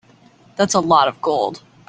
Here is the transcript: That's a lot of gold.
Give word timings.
That's 0.55 0.73
a 0.73 0.79
lot 0.79 1.07
of 1.07 1.21
gold. 1.21 1.61